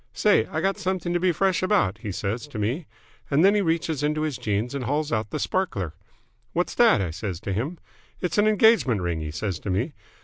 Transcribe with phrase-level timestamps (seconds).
[0.13, 2.87] 'Say, I got something to be fresh about!' he says to me.
[3.29, 5.93] And then he reaches into his jeans and hauls out the sparkler.
[6.53, 7.77] 'What's that?' I says to him.
[8.19, 9.93] 'It's an engagement ring,' he says to me.